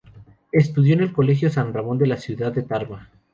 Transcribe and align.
Estudió 0.51 0.95
en 0.95 1.01
el 1.01 1.13
Colegio 1.13 1.51
San 1.51 1.75
Ramón 1.75 1.99
de 1.99 2.07
la 2.07 2.17
ciudad 2.17 2.51
de 2.51 2.63
Tarma. 2.63 3.11